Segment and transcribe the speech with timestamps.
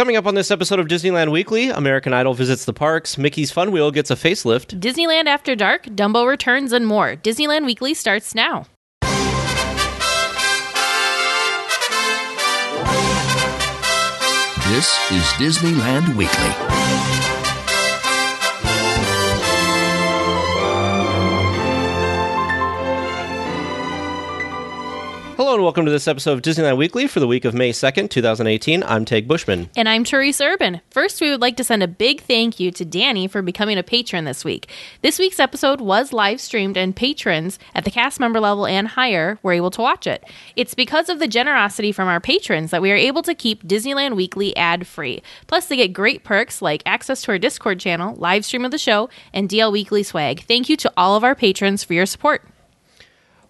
[0.00, 3.70] Coming up on this episode of Disneyland Weekly, American Idol visits the parks, Mickey's Fun
[3.70, 7.16] Wheel gets a facelift, Disneyland After Dark, Dumbo returns, and more.
[7.16, 8.64] Disneyland Weekly starts now.
[14.70, 17.39] This is Disneyland Weekly.
[25.40, 28.10] Hello and welcome to this episode of Disneyland Weekly for the week of May 2nd,
[28.10, 28.82] 2018.
[28.82, 29.70] I'm Tag Bushman.
[29.74, 30.82] And I'm Teresa Urban.
[30.90, 33.82] First, we would like to send a big thank you to Danny for becoming a
[33.82, 34.70] patron this week.
[35.00, 39.38] This week's episode was live streamed, and patrons at the cast member level and higher
[39.42, 40.22] were able to watch it.
[40.56, 44.16] It's because of the generosity from our patrons that we are able to keep Disneyland
[44.16, 45.22] Weekly ad free.
[45.46, 48.78] Plus, they get great perks like access to our Discord channel, live stream of the
[48.78, 50.44] show, and DL Weekly swag.
[50.44, 52.46] Thank you to all of our patrons for your support.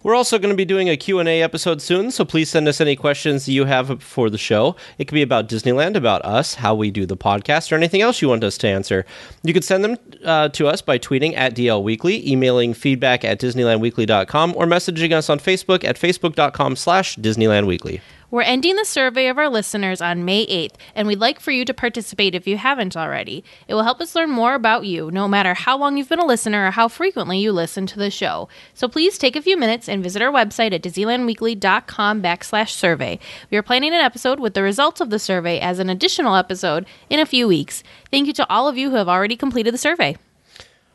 [0.03, 2.95] We're also going to be doing a Q&A episode soon, so please send us any
[2.95, 4.75] questions you have for the show.
[4.97, 8.21] It could be about Disneyland, about us, how we do the podcast, or anything else
[8.21, 9.05] you want us to answer.
[9.43, 13.39] You could send them uh, to us by tweeting at DL Weekly, emailing feedback at
[13.39, 18.01] disneylandweekly.com, or messaging us on Facebook at facebook.com slash disneylandweekly.
[18.31, 21.65] We're ending the survey of our listeners on May 8th, and we'd like for you
[21.65, 23.43] to participate if you haven't already.
[23.67, 26.25] It will help us learn more about you, no matter how long you've been a
[26.25, 28.47] listener or how frequently you listen to the show.
[28.73, 33.19] So please take a few minutes and visit our website at disneylandweekly.com backslash survey.
[33.49, 36.85] We are planning an episode with the results of the survey as an additional episode
[37.09, 37.83] in a few weeks.
[38.11, 40.15] Thank you to all of you who have already completed the survey.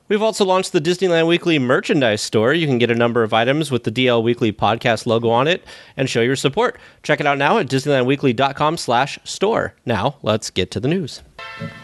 [0.08, 2.54] We've also launched the Disneyland Weekly merchandise store.
[2.54, 5.64] You can get a number of items with the DL Weekly podcast logo on it
[5.96, 6.78] and show your support.
[7.02, 9.74] Check it out now at disneylandweekly.com slash store.
[9.84, 11.22] Now, let's get to the news.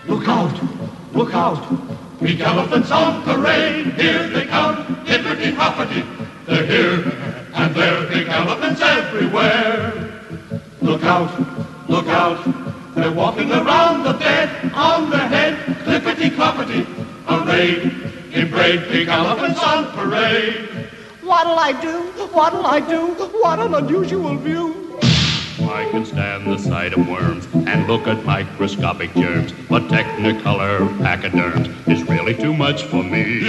[0.06, 0.56] Look out!
[1.12, 2.20] Look out!
[2.20, 3.87] Big elephants on parade!
[3.95, 5.05] Here they come!
[5.05, 6.05] Hippity hoppity!
[6.47, 7.12] They're here
[7.55, 8.07] and there!
[8.07, 10.23] Big elephants everywhere!
[10.81, 11.89] Look out!
[11.91, 12.95] Look out!
[12.95, 15.59] They're walking around the bed on their head!
[15.84, 16.31] Clippity
[17.28, 17.92] Arrayed
[18.33, 18.89] in braid!
[18.89, 20.89] Big elephants on parade!
[21.23, 22.01] What'll I do?
[22.33, 23.14] What'll I do?
[23.41, 25.01] What an unusual view.
[25.61, 31.69] I can stand the sight of worms and look at microscopic germs, but Technicolor pachyderms
[31.86, 33.42] is really too much for me.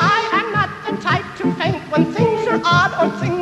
[0.00, 3.39] I am not the type to faint when things are odd or things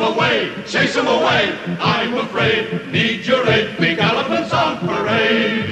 [0.00, 0.50] Chase 'em away!
[0.66, 1.54] chase them away!
[1.78, 2.90] I'm afraid!
[2.90, 3.76] Need your aid!
[3.76, 5.66] Big elephants on parade!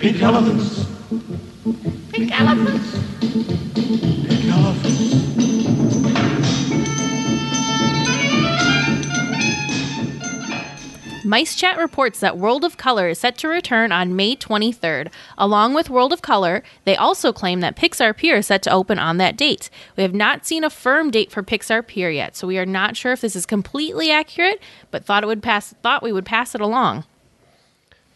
[0.00, 0.84] Big elephants!
[2.10, 2.87] Big elephants.
[11.28, 15.12] Mice Chat reports that World of Color is set to return on May 23rd.
[15.36, 18.98] Along with World of Color, they also claim that Pixar Pier is set to open
[18.98, 19.68] on that date.
[19.94, 22.96] We have not seen a firm date for Pixar Pier yet, so we are not
[22.96, 26.54] sure if this is completely accurate, but thought it would pass thought we would pass
[26.54, 27.04] it along.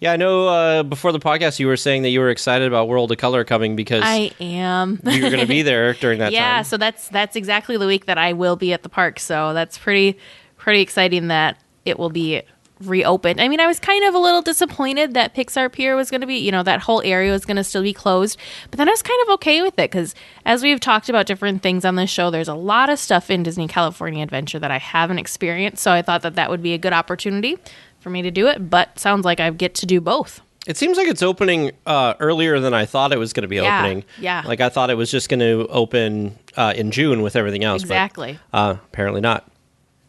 [0.01, 2.89] Yeah, I know uh, before the podcast you were saying that you were excited about
[2.89, 4.99] World of Color coming because I am.
[5.05, 6.33] you were going to be there during that time.
[6.33, 6.65] yeah, time.
[6.65, 9.21] so that's that's exactly the week that I will be at the park.
[9.21, 10.17] So that's pretty
[10.57, 12.41] pretty exciting that it will be
[12.89, 13.41] reopened.
[13.41, 16.27] I mean, I was kind of a little disappointed that Pixar Pier was going to
[16.27, 18.39] be, you know, that whole area was going to still be closed,
[18.71, 21.63] but then I was kind of okay with it because as we've talked about different
[21.63, 24.79] things on this show, there's a lot of stuff in Disney California Adventure that I
[24.79, 27.57] haven't experienced, so I thought that that would be a good opportunity
[28.01, 30.41] for me to do it, but sounds like I get to do both.
[30.65, 33.57] It seems like it's opening uh, earlier than I thought it was going to be
[33.57, 34.05] Yeah, opening.
[34.21, 34.43] yeah.
[34.47, 37.83] Like I thought it was just going to open uh, in June with everything else.
[37.83, 38.39] but, Exactly.
[38.53, 39.49] uh, apparently not.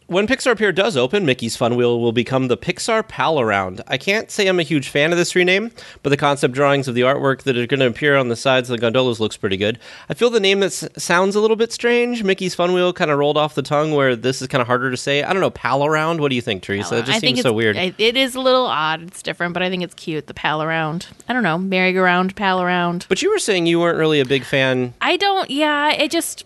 [0.07, 3.81] When Pixar Pier does open, Mickey's Fun Wheel will become the Pixar Pal Around.
[3.87, 5.71] I can't say I'm a huge fan of this rename,
[6.03, 8.69] but the concept drawings of the artwork that are going to appear on the sides
[8.69, 9.79] of the gondolas looks pretty good.
[10.09, 12.21] I feel the name that sounds a little bit strange.
[12.21, 14.91] Mickey's Fun Wheel kind of rolled off the tongue, where this is kind of harder
[14.91, 15.23] to say.
[15.23, 16.19] I don't know, Pal Around.
[16.19, 16.97] What do you think, Teresa?
[16.97, 17.77] It just I seems so weird.
[17.77, 19.03] It is a little odd.
[19.03, 20.27] It's different, but I think it's cute.
[20.27, 21.07] The pal around.
[21.29, 23.05] I don't know, merry-go-round, pal around.
[23.07, 24.93] but you were saying you weren't really a big fan.
[25.01, 25.49] I don't.
[25.49, 26.45] Yeah, it just.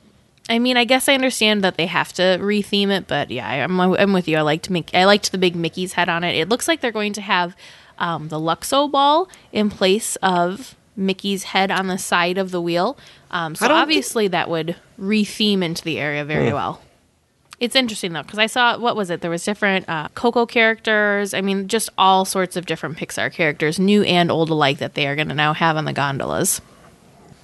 [0.50, 3.80] I mean, I guess I understand that they have to retheme it, but yeah, I'm,
[3.80, 4.38] I'm with you.
[4.38, 6.36] I liked Mick, I liked the big Mickey's head on it.
[6.36, 7.56] It looks like they're going to have
[7.98, 12.98] um, the Luxo ball in place of Mickey's head on the side of the wheel.
[13.30, 16.82] Um, so obviously that would retheme into the area very well.
[17.60, 19.22] It's interesting though because I saw what was it?
[19.22, 21.34] There was different uh, Coco characters.
[21.34, 25.08] I mean, just all sorts of different Pixar characters, new and old alike, that they
[25.08, 26.62] are going to now have on the gondolas.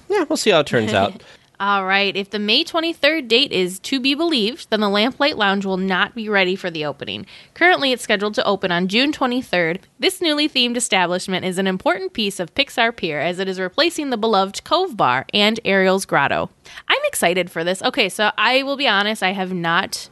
[0.08, 1.22] Yeah, we'll see how it turns out.
[1.60, 2.16] All right.
[2.16, 6.14] If the May 23rd date is to be believed, then the Lamplight Lounge will not
[6.14, 7.26] be ready for the opening.
[7.54, 9.80] Currently, it's scheduled to open on June 23rd.
[9.98, 14.10] This newly themed establishment is an important piece of Pixar Pier as it is replacing
[14.10, 16.50] the beloved Cove Bar and Ariel's Grotto.
[16.88, 17.82] I'm excited for this.
[17.82, 20.08] Okay, so I will be honest, I have not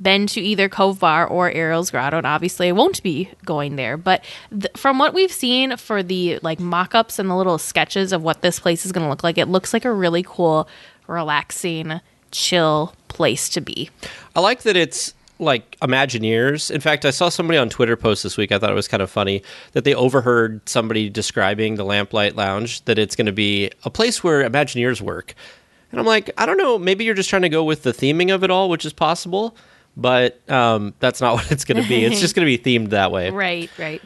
[0.00, 3.96] been to either Cove Bar or Ariel's Grotto, and obviously I won't be going there.
[3.96, 8.22] But th- from what we've seen for the like mock-ups and the little sketches of
[8.22, 10.68] what this place is going to look like, it looks like a really cool,
[11.06, 12.00] relaxing,
[12.30, 13.90] chill place to be.
[14.34, 16.70] I like that it's like Imagineers.
[16.70, 18.52] In fact, I saw somebody on Twitter post this week.
[18.52, 19.42] I thought it was kind of funny
[19.72, 24.22] that they overheard somebody describing the Lamplight Lounge that it's going to be a place
[24.22, 25.34] where Imagineers work.
[25.90, 26.78] And I'm like, I don't know.
[26.78, 29.56] Maybe you're just trying to go with the theming of it all, which is possible,
[29.96, 32.04] but um, that's not what it's going to be.
[32.04, 33.30] It's just going to be themed that way.
[33.30, 34.02] Right, right.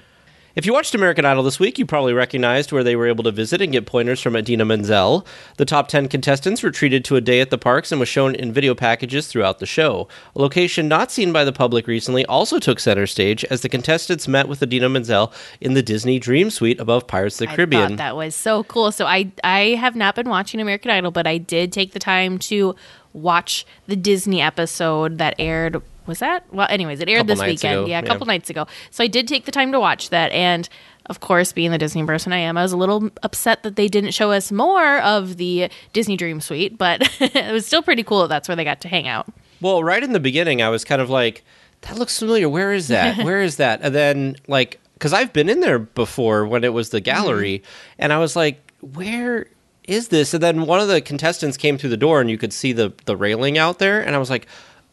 [0.59, 3.31] If you watched American Idol this week, you probably recognized where they were able to
[3.31, 5.25] visit and get pointers from Idina Menzel.
[5.57, 8.35] The top 10 contestants were treated to a day at the parks and was shown
[8.35, 10.09] in video packages throughout the show.
[10.35, 14.27] A location not seen by the public recently also took center stage as the contestants
[14.27, 17.91] met with Idina Menzel in the Disney Dream Suite above Pirates of the I Caribbean.
[17.91, 18.91] thought that was so cool.
[18.91, 22.37] So I I have not been watching American Idol, but I did take the time
[22.51, 22.75] to
[23.13, 25.81] watch the Disney episode that aired.
[26.09, 26.67] Was that well?
[26.69, 27.81] Anyways, it aired this weekend.
[27.81, 28.09] ago, yeah, a yeah.
[28.09, 28.67] couple nights ago.
[28.91, 30.69] So I did take the time to watch that, and
[31.09, 33.89] of course, being the Disney person I am, I was a little upset that they
[33.89, 36.77] didn't show us more of the Disney Dream Suite.
[36.77, 38.23] But it was still pretty cool.
[38.23, 39.27] that That's where they got to hang out.
[39.61, 41.45] Well, right in the beginning, I was kind of like,
[41.83, 42.49] that looks familiar.
[42.49, 43.19] Where is that?
[43.25, 43.81] Where is that?
[43.83, 47.05] And then, like, because I've been in there before when it was the mm-hmm.
[47.05, 47.63] gallery,
[47.99, 49.47] and I was like, where
[49.85, 50.35] is this?
[50.35, 52.93] And then one of the contestants came through the door, and you could see the,
[53.07, 54.47] the railing out there, and I was like,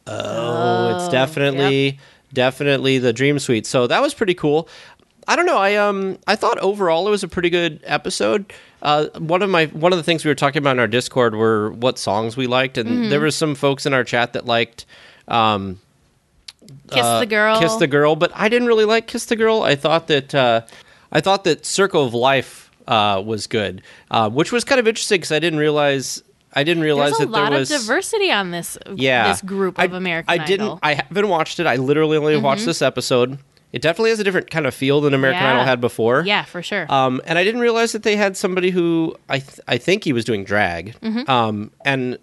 [0.08, 2.00] oh, it's definitely,
[2.34, 3.66] definitely the Dream Suite.
[3.66, 4.68] So that was pretty cool.
[5.28, 5.58] I don't know.
[5.58, 8.54] I um I thought overall it was a pretty good episode.
[8.82, 11.34] Uh, one of my one of the things we were talking about in our Discord
[11.34, 14.86] were what songs we liked, and there was some folks in our chat that liked
[15.28, 15.80] um,
[16.90, 17.60] Kiss uh, the girl.
[17.60, 19.64] Kiss the Girl, but I didn't really like Kiss the Girl.
[19.64, 20.62] I thought that uh,
[21.12, 23.82] I thought that Circle of Life uh, was good,
[24.12, 26.24] uh, which was kind of interesting because I didn't realize
[26.56, 29.42] I didn't realize There's a that lot there was of diversity on this yeah this
[29.42, 30.62] group I- of American I didn't.
[30.68, 30.76] Idol.
[30.78, 30.86] Mm-hmm.
[30.86, 31.68] I haven't watched it.
[31.68, 33.38] I literally only watched this episode.
[33.74, 35.52] It definitely has a different kind of feel than American Yeah.
[35.56, 36.24] Idol had before.
[36.26, 36.90] yeah, for sure.
[36.90, 40.14] Um, and I didn't realize that they had somebody who I th- I think he
[40.14, 40.96] was doing drag.
[41.02, 41.30] Mm-hmm.
[41.30, 42.18] Um, and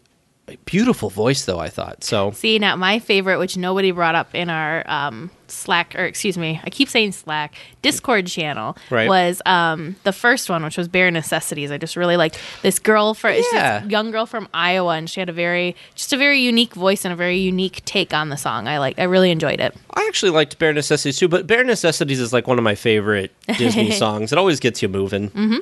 [0.65, 2.31] beautiful voice though I thought so.
[2.33, 6.61] See, now my favorite, which nobody brought up in our um, Slack, or excuse me,
[6.65, 9.07] I keep saying Slack, Discord channel, Right.
[9.09, 11.71] was um, the first one, which was Bare Necessities.
[11.71, 13.81] I just really liked this girl, for Yeah.
[13.81, 17.05] this young girl from Iowa, and she had a very, just a very unique voice
[17.05, 18.67] and a very unique take on the song.
[18.67, 19.75] I like, I really enjoyed it.
[19.93, 23.31] I actually liked Bare Necessities too, but Bare Necessities is like one of my favorite
[23.59, 24.33] Disney songs.
[24.33, 25.29] It always gets you moving.
[25.31, 25.57] Mm-hmm.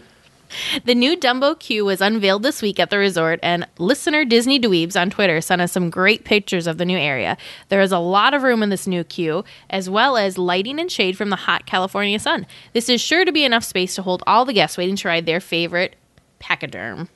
[0.84, 5.00] The new Dumbo queue was unveiled this week at the resort, and listener Disney Dweebs
[5.00, 7.36] on Twitter sent us some great pictures of the new area.
[7.68, 10.90] There is a lot of room in this new queue, as well as lighting and
[10.90, 12.46] shade from the hot California sun.
[12.72, 15.26] This is sure to be enough space to hold all the guests waiting to ride
[15.26, 15.96] their favorite
[16.40, 17.08] pachyderm.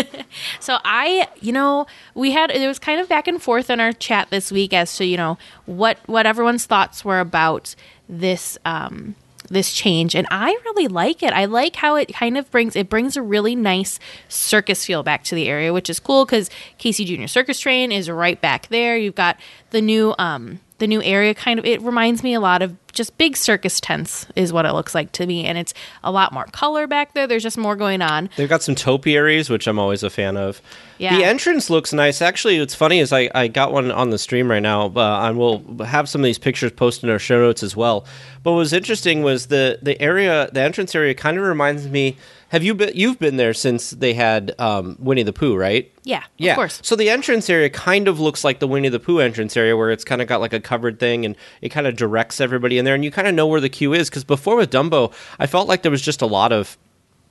[0.60, 3.92] so I, you know, we had it was kind of back and forth in our
[3.92, 5.36] chat this week as to you know
[5.66, 7.74] what what everyone's thoughts were about
[8.08, 9.14] this um
[9.48, 11.32] this change and I really like it.
[11.32, 13.98] I like how it kind of brings it brings a really nice
[14.28, 18.10] circus feel back to the area, which is cool cuz Casey Junior Circus Train is
[18.10, 18.96] right back there.
[18.96, 19.38] You've got
[19.70, 23.16] the new um the new area kind of it reminds me a lot of just
[23.16, 25.72] big circus tents is what it looks like to me and it's
[26.04, 27.26] a lot more color back there.
[27.26, 28.28] There's just more going on.
[28.36, 30.60] They've got some topiaries, which I'm always a fan of.
[30.98, 31.16] Yeah.
[31.16, 32.20] The entrance looks nice.
[32.20, 35.38] Actually, what's funny is I, I got one on the stream right now, uh, and
[35.38, 38.04] we'll have some of these pictures posted in our show notes as well.
[38.42, 42.16] But what was interesting was the the area, the entrance area, kind of reminds me.
[42.50, 42.92] Have you been?
[42.94, 45.92] You've been there since they had um, Winnie the Pooh, right?
[46.04, 46.80] Yeah, Yeah, of course.
[46.82, 49.90] So the entrance area kind of looks like the Winnie the Pooh entrance area, where
[49.90, 52.86] it's kind of got like a covered thing, and it kind of directs everybody in
[52.86, 54.08] there, and you kind of know where the queue is.
[54.08, 56.76] Because before with Dumbo, I felt like there was just a lot of,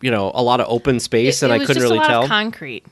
[0.01, 2.27] you know, a lot of open space, and it I couldn't really tell.
[2.27, 2.85] Concrete.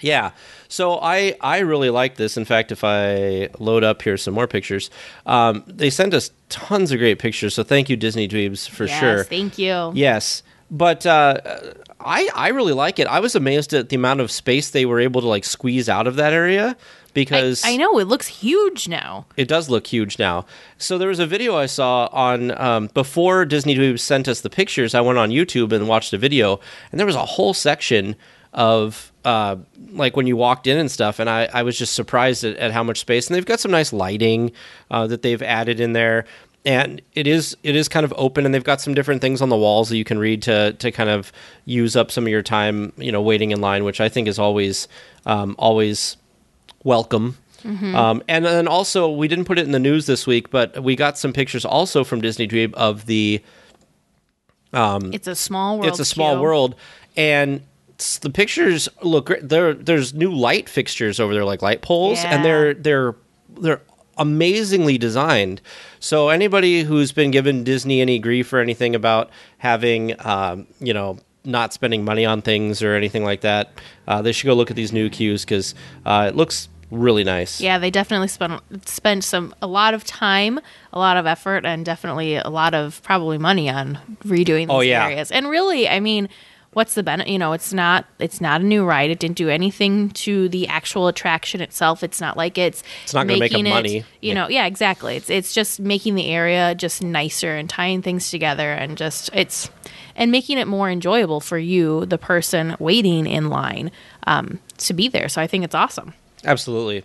[0.00, 0.30] Yeah.
[0.68, 2.36] So I I really like this.
[2.36, 4.90] In fact, if I load up here some more pictures,
[5.26, 7.54] um, they sent us tons of great pictures.
[7.54, 9.24] So thank you, Disney Dweebs, for yes, sure.
[9.24, 9.92] Thank you.
[9.94, 11.40] Yes, but uh,
[12.00, 13.06] I I really like it.
[13.08, 16.06] I was amazed at the amount of space they were able to like squeeze out
[16.06, 16.76] of that area
[17.10, 19.26] because I, I know it looks huge now.
[19.36, 20.46] it does look huge now.
[20.78, 24.94] So there was a video I saw on um, before Disney sent us the pictures.
[24.94, 28.16] I went on YouTube and watched a video, and there was a whole section
[28.52, 29.56] of uh,
[29.92, 31.18] like when you walked in and stuff.
[31.18, 33.28] And I, I was just surprised at, at how much space.
[33.28, 34.52] And they've got some nice lighting
[34.90, 36.24] uh, that they've added in there.
[36.64, 39.48] And it is it is kind of open, and they've got some different things on
[39.48, 41.32] the walls that you can read to to kind of
[41.64, 44.38] use up some of your time, you know, waiting in line, which I think is
[44.38, 44.86] always
[45.24, 46.18] um, always
[46.84, 47.36] welcome.
[47.94, 50.96] Um, and then also, we didn't put it in the news this week, but we
[50.96, 53.42] got some pictures also from Disney Dream of the
[55.12, 55.88] It's a small world.
[55.88, 56.74] it's a small world,
[57.16, 57.60] and
[58.22, 59.46] the pictures look great.
[59.46, 63.14] There, there's new light fixtures over there, like light poles, and they're they're
[63.60, 63.82] they're
[64.16, 65.60] amazingly designed.
[65.98, 71.18] So anybody who's been given Disney any grief or anything about having, um, you know,
[71.44, 73.72] not spending money on things or anything like that,
[74.08, 75.74] uh, they should go look at these new queues because
[76.06, 77.60] uh, it looks really nice.
[77.60, 80.60] Yeah, they definitely spent spent some a lot of time,
[80.92, 84.80] a lot of effort, and definitely a lot of probably money on redoing these Oh,
[84.80, 85.04] yeah.
[85.06, 85.30] areas.
[85.30, 86.28] And really, I mean,
[86.72, 87.30] what's the benefit?
[87.32, 89.10] You know, it's not it's not a new ride.
[89.10, 92.02] It didn't do anything to the actual attraction itself.
[92.02, 94.04] It's not like it's It's not gonna make them making it- money.
[94.20, 95.16] You know, yeah, exactly.
[95.16, 99.70] It's it's just making the area just nicer and tying things together and just it's
[100.16, 103.90] and making it more enjoyable for you, the person waiting in line,
[104.26, 105.28] um, to be there.
[105.28, 106.12] So I think it's awesome.
[106.44, 107.04] Absolutely.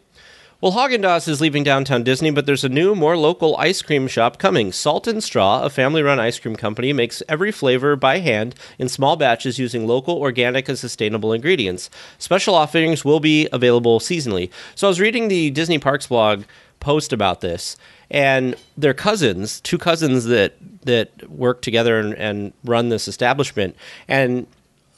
[0.61, 4.07] Well, Haagen Dazs is leaving downtown Disney, but there's a new, more local ice cream
[4.07, 4.71] shop coming.
[4.71, 8.87] Salt and Straw, a family run ice cream company, makes every flavor by hand in
[8.87, 11.89] small batches using local, organic, and sustainable ingredients.
[12.17, 14.49] Special offerings will be available seasonally.
[14.75, 16.45] So I was reading the Disney Parks blog
[16.79, 17.75] post about this,
[18.09, 23.75] and their cousins, two cousins that that work together and, and run this establishment,
[24.07, 24.47] and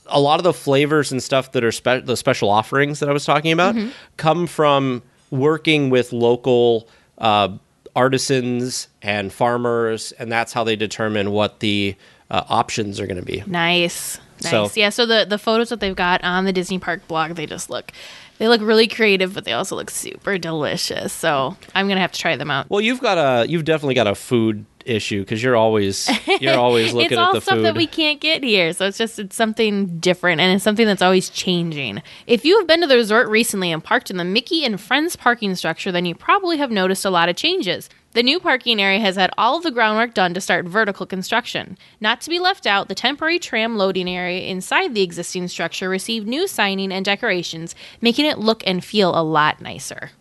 [0.10, 3.14] a lot of the flavors and stuff that are spe- the special offerings that I
[3.14, 3.76] was talking about
[4.18, 6.88] come from working with local
[7.18, 7.50] uh,
[7.96, 11.96] artisans and farmers, and that's how they determine what the
[12.30, 13.44] uh, options are going to be.
[13.48, 14.20] Nice.
[14.44, 14.52] Nice.
[14.52, 17.46] So- yeah, so the the photos that they've got on the Disney Park blog, they
[17.48, 17.92] just look
[18.38, 21.12] they look really creative, but they also look super delicious.
[21.12, 22.70] So I'm gonna have to try them out.
[22.70, 26.94] Well, you've got a you've definitely got a food issue because you're always you're always
[26.94, 27.66] looking it's at all the stuff food.
[27.66, 31.02] that we can't get here, so it's just it's something different and it's something that's
[31.02, 32.02] always changing.
[32.26, 35.16] If you have been to the resort recently and parked in the Mickey and Friends
[35.16, 37.90] parking structure, then you probably have noticed a lot of changes.
[38.14, 41.78] The new parking area has had all of the groundwork done to start vertical construction.
[42.02, 46.28] Not to be left out, the temporary tram loading area inside the existing structure received
[46.28, 50.12] new signing and decorations, making it look and feel a lot nicer.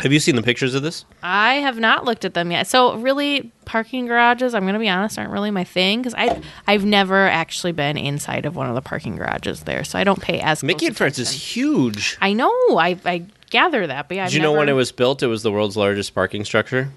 [0.00, 1.04] Have you seen the pictures of this?
[1.22, 2.66] I have not looked at them yet.
[2.66, 6.40] So really, parking garages, I'm going to be honest, aren't really my thing because I
[6.66, 10.20] I've never actually been inside of one of the parking garages there, so I don't
[10.20, 12.16] pay as Mickey and Friends is huge.
[12.20, 12.52] I know.
[12.78, 15.22] I I gather that, but yeah, I've Did you know when it was built?
[15.22, 16.90] It was the world's largest parking structure.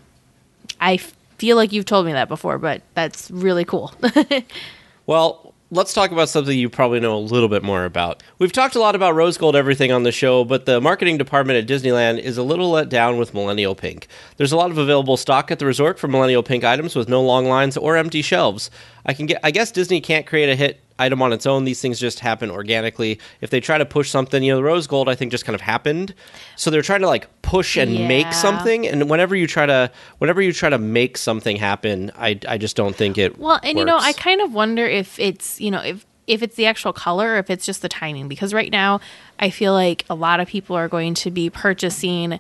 [0.80, 3.94] I feel like you've told me that before, but that's really cool.
[5.08, 8.22] Well, let's talk about something you probably know a little bit more about.
[8.40, 11.58] We've talked a lot about rose gold everything on the show, but the marketing department
[11.58, 14.08] at Disneyland is a little let down with Millennial Pink.
[14.36, 17.22] There's a lot of available stock at the resort for Millennial Pink items with no
[17.22, 18.70] long lines or empty shelves.
[19.06, 21.66] I can get I guess Disney can't create a hit item on its own.
[21.66, 23.20] These things just happen organically.
[23.42, 25.56] If they try to push something, you know, the rose gold I think just kind
[25.56, 26.14] of happened.
[26.56, 28.08] So they're trying to like push and Yeah.
[28.08, 32.40] make something and whenever you try to whenever you try to make something happen, I
[32.48, 33.98] I just don't think it Well, and you know.
[33.98, 37.38] I kind of wonder if it's you know if if it's the actual color or
[37.40, 39.02] if it's just the timing because right now
[39.40, 42.40] I feel like a lot of people are going to be purchasing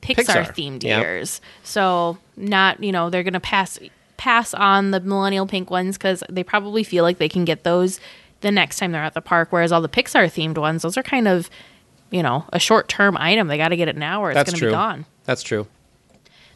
[0.00, 1.00] Pixar, Pixar, themed yeah.
[1.00, 1.40] ears.
[1.62, 3.78] So not you know they're going to pass
[4.18, 7.98] pass on the millennial pink ones because they probably feel like they can get those
[8.42, 9.48] the next time they're at the park.
[9.50, 11.48] Whereas all the Pixar themed ones, those are kind of
[12.10, 13.48] you know a short term item.
[13.48, 15.06] They got to get it now or it's going to be gone.
[15.24, 15.66] That's true.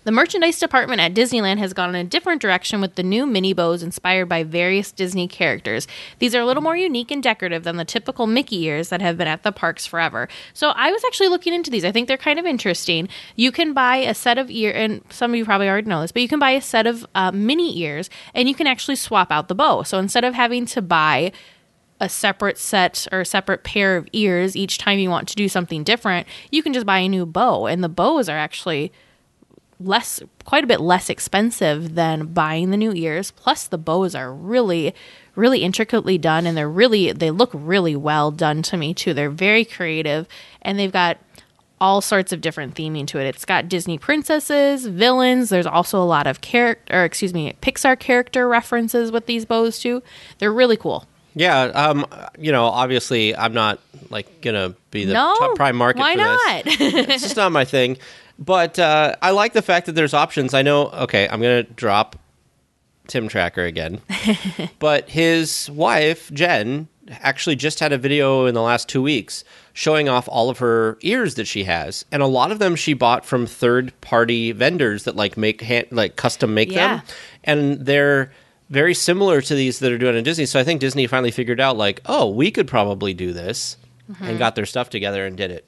[0.05, 3.53] The merchandise department at Disneyland has gone in a different direction with the new mini
[3.53, 5.87] bows inspired by various Disney characters.
[6.19, 9.17] These are a little more unique and decorative than the typical Mickey ears that have
[9.17, 10.29] been at the parks forever.
[10.55, 11.85] So I was actually looking into these.
[11.85, 13.09] I think they're kind of interesting.
[13.37, 16.11] You can buy a set of ear, and some of you probably already know this,
[16.11, 19.31] but you can buy a set of uh, mini ears, and you can actually swap
[19.31, 19.85] out the bow.
[19.85, 21.31] So instead of having to buy
[22.01, 25.49] a separate set or a separate pair of ears each time you want to do
[25.49, 28.91] something different, you can just buy a new bow, and the bows are actually
[29.87, 34.33] less quite a bit less expensive than buying the new ears plus the bows are
[34.33, 34.95] really
[35.35, 39.31] really intricately done and they're really they look really well done to me too they're
[39.31, 40.27] very creative
[40.61, 41.19] and they've got
[41.81, 46.05] all sorts of different theming to it it's got disney princesses villains there's also a
[46.05, 50.03] lot of character or excuse me pixar character references with these bows too
[50.39, 52.05] they're really cool Yeah, um,
[52.39, 56.01] you know, obviously, I'm not like gonna be the no top prime market.
[56.01, 56.79] why for this.
[56.79, 57.97] not it's just not my thing.
[58.39, 60.55] But uh, I like the fact that there's options.
[60.55, 60.89] I know.
[60.91, 62.17] Okay, I'm gonna drop
[63.07, 64.01] Tim Tracker again,
[64.79, 66.89] but his wife Jen
[67.21, 70.97] actually just had a video in the last two weeks showing off all of her
[71.03, 75.05] ears that she has, and a lot of them she bought from third party vendors
[75.05, 76.97] that like make hand, like custom make Yeah.
[76.99, 77.07] them,
[77.45, 78.33] and they're
[78.71, 80.47] very similar to these that are doing in Disney.
[80.47, 83.77] So I think Disney finally figured out like, oh, we could probably do this,
[84.21, 85.67] and got their stuff together and did it.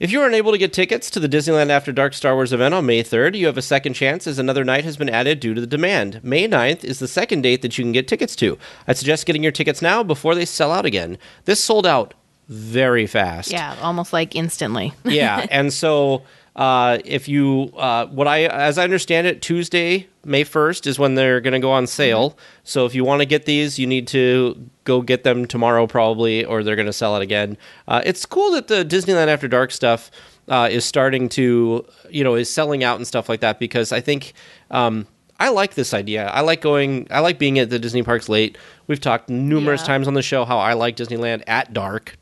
[0.00, 2.72] If you are unable to get tickets to the Disneyland After Dark Star Wars event
[2.72, 5.54] on May 3rd, you have a second chance as another night has been added due
[5.54, 6.22] to the demand.
[6.22, 8.56] May 9th is the second date that you can get tickets to.
[8.86, 11.18] I'd suggest getting your tickets now before they sell out again.
[11.46, 12.14] This sold out
[12.46, 13.50] very fast.
[13.50, 16.22] yeah almost like instantly yeah, and so
[16.58, 21.14] Uh, if you, uh, what I, as I understand it, Tuesday, May 1st is when
[21.14, 22.36] they're going to go on sale.
[22.64, 26.44] So if you want to get these, you need to go get them tomorrow probably,
[26.44, 27.56] or they're going to sell it again.
[27.86, 30.10] Uh, it's cool that the Disneyland After Dark stuff
[30.48, 34.00] uh, is starting to, you know, is selling out and stuff like that because I
[34.00, 34.32] think.
[34.70, 35.06] Um,
[35.40, 36.26] I like this idea.
[36.26, 37.06] I like going.
[37.12, 38.58] I like being at the Disney parks late.
[38.88, 39.86] We've talked numerous Yeah.
[39.86, 42.16] times on the show how I like Disneyland at dark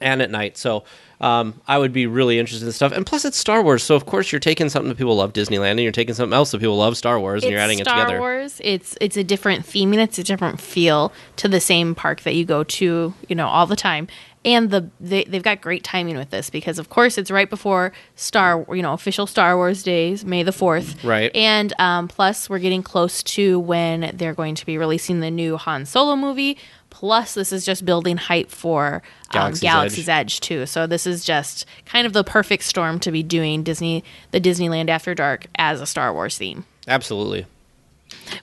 [0.00, 0.56] and at night.
[0.58, 0.82] So
[1.20, 2.92] um, I would be really interested in this stuff.
[2.92, 5.72] And plus, it's Star Wars, so of course you're taking something that people love Disneyland,
[5.72, 8.00] and you're taking something else that people love Star Wars, and you're adding Star it
[8.00, 8.18] together.
[8.18, 8.60] Star Wars.
[8.62, 12.34] It's it's a different theme and it's a different feel to the same park that
[12.34, 14.08] you go to, you know, all the time.
[14.44, 17.92] And the they, they've got great timing with this because of course it's right before
[18.14, 21.02] Star, you know, official Star Wars days, May the fourth.
[21.04, 21.34] Right.
[21.34, 25.56] And um, plus we're getting close to when they're going to be releasing the new
[25.56, 26.56] Han Solo movie.
[26.90, 29.02] Plus, this is just building hype for um,
[29.32, 30.18] Galaxy's Galaxy's, Edge.
[30.18, 30.66] Edge too.
[30.66, 34.88] So this is just kind of the perfect storm to be doing Disney, the Disneyland
[34.88, 36.64] After Dark as a Star Wars theme.
[36.86, 37.46] Absolutely.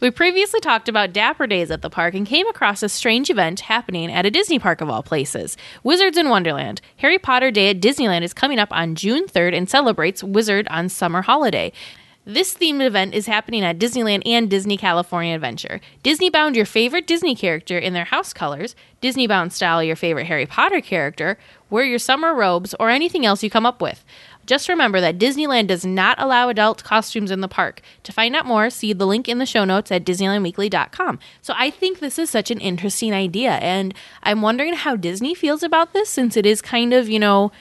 [0.01, 3.61] We previously talked about Dapper Days at the park and came across a strange event
[3.61, 6.81] happening at a Disney park of all places Wizards in Wonderland.
[6.97, 10.89] Harry Potter Day at Disneyland is coming up on June 3rd and celebrates Wizard on
[10.89, 11.71] Summer Holiday.
[12.27, 15.79] This themed event is happening at Disneyland and Disney California Adventure.
[16.01, 20.25] Disney bound your favorite Disney character in their house colors, Disney bound style your favorite
[20.25, 21.37] Harry Potter character,
[21.69, 24.03] wear your summer robes, or anything else you come up with.
[24.45, 27.81] Just remember that Disneyland does not allow adult costumes in the park.
[28.03, 31.19] To find out more, see the link in the show notes at DisneylandWeekly.com.
[31.41, 35.63] So I think this is such an interesting idea, and I'm wondering how Disney feels
[35.63, 37.51] about this since it is kind of, you know,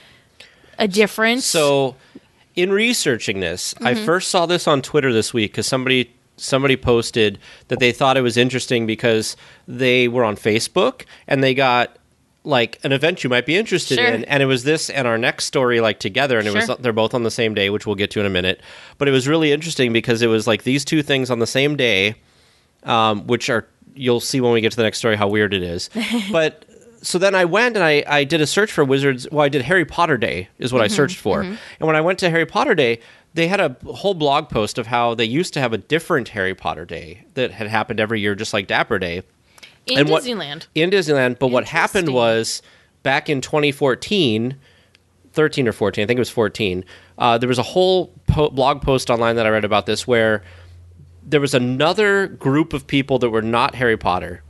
[0.79, 1.43] a different.
[1.43, 1.97] So,
[2.55, 4.05] in researching this, I mm-hmm.
[4.05, 7.39] first saw this on Twitter this week because somebody somebody posted
[7.69, 9.37] that they thought it was interesting because
[9.69, 11.97] they were on Facebook and they got
[12.47, 14.07] like an event you might be interested Sure.
[14.07, 16.67] in and it was this and our next story like together and it Sure.
[16.67, 18.61] was they're both on the same day which we'll get to in a minute
[18.99, 21.75] but it was really interesting because it was like these two things on the same
[21.77, 22.15] day
[22.85, 25.63] um, which are you'll see when we get to the next story how weird it
[25.63, 25.89] is.
[26.33, 26.65] but
[27.01, 29.27] so then I went and I, I did a search for Wizards.
[29.31, 32.19] Well, I did Harry Potter Day is what I searched for, and when I went
[32.21, 33.01] to Harry Potter Day,
[33.35, 36.55] they had a whole blog post of how they used to have a different Harry
[36.55, 39.23] Potter Day that had happened every year, just like Dapper Day
[39.87, 40.67] in and what- Disneyland.
[40.75, 41.39] in Disneyland.
[41.39, 42.63] But what happened was
[43.03, 44.57] back in 2014,
[45.33, 46.85] 13 or 14, I think it was 14,
[47.19, 50.43] uh, there was a whole po- blog post online that I read about this where
[51.27, 54.43] there was another group of people that were not Harry Potter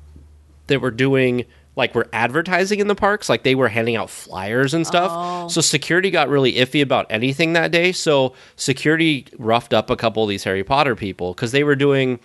[0.66, 1.44] that were doing
[1.76, 5.10] like we were advertising in the parks like they were handing out flyers and stuff
[5.12, 5.48] oh.
[5.48, 10.22] so security got really iffy about anything that day so security roughed up a couple
[10.22, 12.18] of these harry potter people because they were doing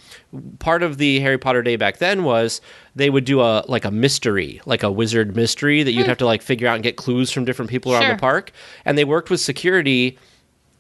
[0.60, 2.62] part of the harry potter day back then was
[2.96, 6.10] they would do a like a mystery like a wizard mystery that you'd hmm.
[6.10, 8.16] have to like figure out and get clues from different people around Sure.
[8.16, 8.52] the park
[8.86, 10.18] and they worked with security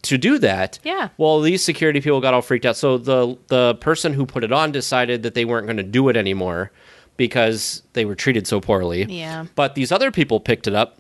[0.02, 0.80] to do that.
[0.84, 1.10] Yeah.
[1.18, 2.78] Well, these security people got all freaked out.
[2.78, 6.10] So the the person who put it on decided that they weren't going to do
[6.10, 6.72] it anymore
[7.20, 9.04] because they were treated so poorly.
[9.04, 9.46] Yeah.
[9.54, 10.98] But these other people picked it up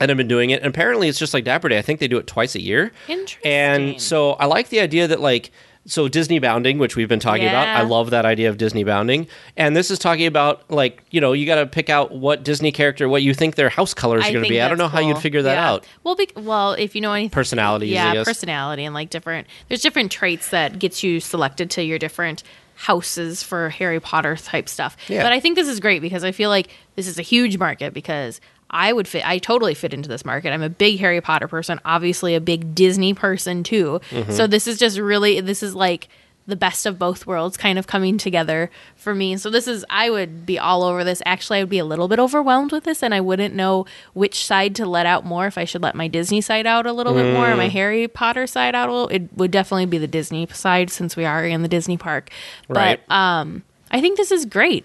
[0.00, 0.60] and have been doing it.
[0.60, 1.78] And apparently, it's just like Dapper Day.
[1.78, 2.92] I think they do it twice a year.
[3.08, 3.50] Interesting.
[3.50, 5.50] And so I like the idea that like.
[5.84, 9.26] So Disney bounding, which we've been talking about, I love that idea of Disney bounding.
[9.56, 12.70] And this is talking about like you know you got to pick out what Disney
[12.70, 14.60] character, what you think their house colors are going to be.
[14.60, 15.68] I don't know that's how you'd figure that Yeah.
[15.68, 15.84] out.
[16.04, 19.48] Well, bec well, if you know anything, Personalities, yeah, personality, and like different.
[19.66, 22.44] There's different traits that gets you selected to your different
[22.82, 24.96] houses for Harry Potter type stuff.
[25.08, 25.22] Yeah.
[25.22, 27.94] But I think this is great because I feel like this is a huge market
[27.94, 28.40] because.
[28.74, 29.28] I would fit.
[29.28, 30.50] I totally fit into this market.
[30.50, 34.00] I'm a big Harry Potter person, obviously a big Disney person too.
[34.08, 34.32] Mm-hmm.
[34.32, 35.42] So this is just really.
[35.42, 36.08] This is like
[36.46, 39.36] the best of both worlds kind of coming together for me.
[39.36, 41.22] So this is I would be all over this.
[41.24, 44.44] Actually, I would be a little bit overwhelmed with this and I wouldn't know which
[44.44, 47.14] side to let out more if I should let my Disney side out a little
[47.14, 47.72] bit more or my Mm.
[47.72, 49.08] Harry Potter side out a little.
[49.08, 52.30] It would definitely be the Disney side since we are in the Disney park.
[52.68, 53.00] Right.
[53.06, 54.84] But um I think this is great.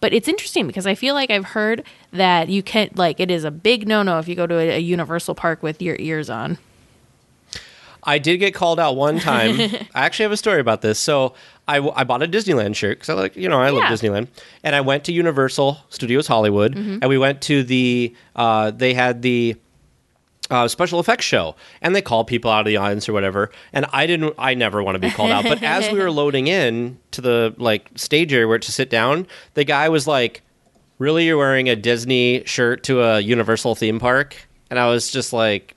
[0.00, 3.42] But it's interesting because I feel like I've heard that you can't like it is
[3.44, 6.56] a big no-no if you go to a, a Universal park with your ears on.
[8.04, 9.58] I did get called out one time.
[9.94, 10.98] I actually have a story about this.
[10.98, 11.34] So
[11.66, 14.28] I bought a Disneyland shirt because I like you know I love Disneyland,
[14.62, 16.98] and I went to Universal Studios Hollywood, Mm-hmm.
[17.02, 19.56] and we went to the uh, they had the
[20.50, 23.50] uh, special effects show, and they called people out of the audience or whatever.
[23.72, 25.44] And I didn't, I never want to be called out.
[25.44, 29.26] But as we were loading in to the like stage area where to sit down,
[29.54, 30.42] the guy was like,
[30.98, 34.36] "Really, you're wearing a Disney shirt to a Universal theme park?"
[34.68, 35.74] And I was just like,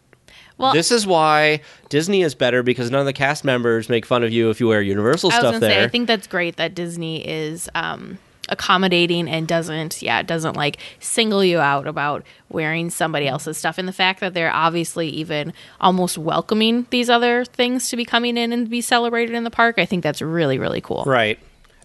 [0.58, 4.24] Well, this is why Disney is better because none of the cast members make fun
[4.24, 5.86] of you if you wear Universal I was stuff gonna say, there.
[5.86, 8.17] I think that's great that Disney is um,
[8.50, 13.88] accommodating and doesn't yeah doesn't like single you out about wearing somebody else's stuff and
[13.88, 18.54] the fact that they're obviously even almost welcoming these other things to be coming in
[18.54, 21.38] and be celebrated in the park i think that's really really cool Right.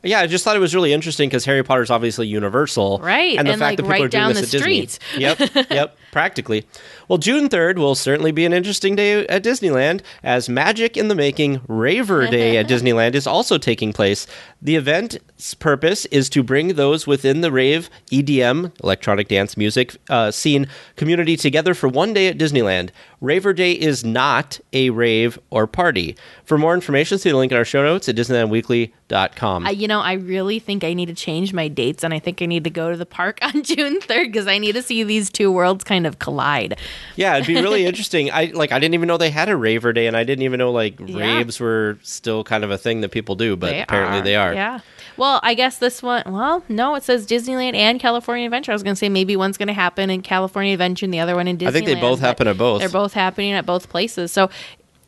[0.05, 3.47] Yeah, I just thought it was really interesting because Harry Potter's obviously universal, Right, And
[3.47, 4.87] the and, fact like, that people right are doing this at Disney.
[4.89, 4.99] street.
[5.17, 5.39] Yep,
[5.71, 6.67] yep, practically.
[7.13, 11.15] Well, June third will certainly be an interesting day at Disneyland as Magic in the
[11.15, 14.27] Making Raver Day at Disneyland is also taking place.
[14.63, 20.31] The event's purpose is to bring those within the rave EDM electronic dance music uh,
[20.31, 22.89] scene community together for one day at Disneyland.
[23.21, 26.17] Raver Day is not a rave or party.
[26.45, 29.67] For more information, see the link in our show notes at DisneylandWeekly.com.
[29.67, 32.43] I, you know, I really think I need to change my dates, and I think
[32.43, 35.05] I need to go to the park on June third because I need to see
[35.05, 36.79] these two worlds kind of collide.
[37.17, 38.31] Yeah, it'd be really interesting.
[38.31, 40.59] I like I didn't even know they had a raver day, and I didn't even
[40.59, 41.19] know like Yeah.
[41.39, 44.55] raves were still kind of a thing that people do, but They apparently they are.
[44.55, 44.81] Yeah.
[45.17, 46.23] Well, I guess this one.
[46.27, 48.73] Well, no, it says Disneyland and California Adventure.
[48.73, 51.21] I was going to say maybe one's going to happen in California Adventure and the
[51.21, 51.69] other one in Disneyland.
[51.69, 52.81] I think they both happen at both.
[52.81, 54.33] They're both happening at both places.
[54.33, 54.49] So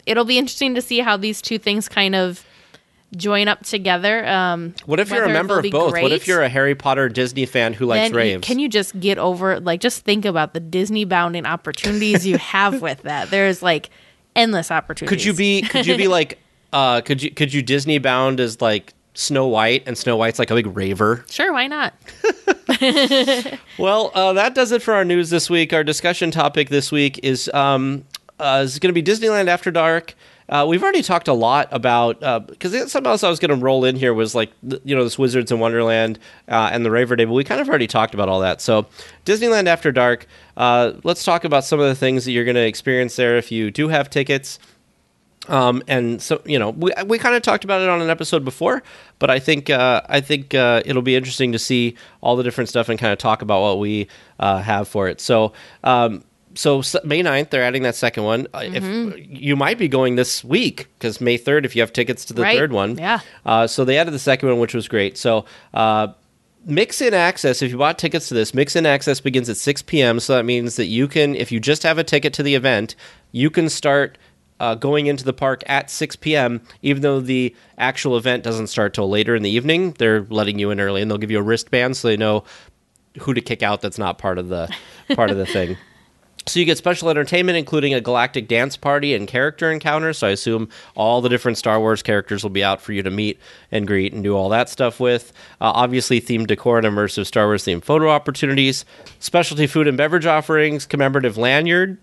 [0.04, 2.44] it'll be interesting to see how these two things kind of
[3.16, 4.26] join up together.
[4.26, 5.92] Um, What if you're a member of both?
[5.92, 8.46] What if you're a Harry Potter Disney fan who likes raves?
[8.46, 12.80] Can you just get over like just think about the Disney bounding opportunities you have
[12.82, 13.30] with that?
[13.30, 13.90] There's like
[14.36, 15.16] endless opportunities.
[15.16, 16.38] could you be could you be like
[16.72, 20.50] uh could you could you Disney bound as like Snow White and Snow White's like
[20.50, 21.24] a big raver?
[21.30, 21.94] Sure, why not?
[23.78, 25.72] Well, uh, that does it for our news this week.
[25.72, 28.04] Our discussion topic this week is um,
[28.38, 30.14] uh, is going to be Disneyland After Dark.
[30.48, 33.84] Uh, we've already talked a lot about because something else I was going to roll
[33.84, 34.52] in here was like
[34.84, 37.68] you know this Wizards in Wonderland uh, and the Raver Day, but we kind of
[37.68, 38.60] already talked about all that.
[38.60, 38.86] So
[39.24, 40.26] Disneyland After Dark.
[40.56, 43.50] Uh, let's talk about some of the things that you're going to experience there if
[43.50, 44.58] you do have tickets.
[45.48, 48.44] Um, and so you know we we kind of talked about it on an episode
[48.44, 48.82] before,
[49.18, 52.68] but I think uh, I think uh, it'll be interesting to see all the different
[52.68, 55.20] stuff and kind of talk about what we uh, have for it.
[55.20, 55.52] So.
[55.82, 56.24] Um,
[56.54, 58.46] so May 9th, they're adding that second one.
[58.54, 58.84] Uh, If
[59.28, 62.42] you might be going this week because May 3rd, if you have tickets to the
[62.42, 62.56] Right.
[62.56, 63.20] third one, Yeah.
[63.44, 65.16] Uh, so they added the second one, which was great.
[65.18, 66.08] So uh,
[66.66, 69.82] mix in access if you bought tickets to this mix in access begins at 6
[69.82, 72.54] p.m so that means that you can if you just have a ticket to the
[72.54, 72.94] event
[73.32, 74.16] you can start
[74.60, 78.94] uh, going into the park at 6 p.m even though the actual event doesn't start
[78.94, 81.42] till later in the evening they're letting you in early and they'll give you a
[81.42, 82.44] wristband so they know
[83.20, 84.74] who to kick out that's not part of the
[85.14, 85.76] part of the thing
[86.46, 90.18] so you get special entertainment, including a galactic dance party and character encounters.
[90.18, 93.10] So I assume all the different Star Wars characters will be out for you to
[93.10, 93.38] meet
[93.72, 95.32] and greet and do all that stuff with.
[95.60, 98.84] Uh, obviously, themed decor and immersive Star Wars themed photo opportunities,
[99.20, 101.98] specialty food and beverage offerings, commemorative lanyard.